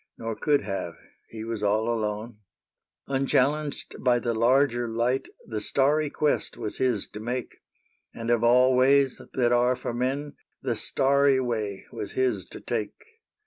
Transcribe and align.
Nor 0.17 0.35
could 0.35 0.63
have: 0.63 0.95
he 1.29 1.43
was 1.43 1.61
all 1.61 1.87
alone. 1.87 2.19
1 2.25 2.25
5 2.25 2.25
8 2.25 2.25
S 2.33 2.33
AINTE 2.33 3.07
NITOUCHE 3.37 3.45
Unchallenged 3.53 3.95
by 3.99 4.17
the 4.17 4.33
larger 4.33 4.87
light 4.87 5.27
The 5.45 5.61
starry 5.61 6.09
quest 6.09 6.57
was 6.57 6.77
his 6.77 7.07
to 7.09 7.19
make; 7.19 7.57
And 8.11 8.31
of 8.31 8.43
all 8.43 8.75
ways 8.75 9.21
that 9.33 9.51
are 9.51 9.75
for 9.75 9.93
men, 9.93 10.37
The 10.63 10.75
starry 10.75 11.39
way 11.39 11.85
was 11.91 12.13
his 12.13 12.47
to 12.47 12.59
take. 12.59 12.95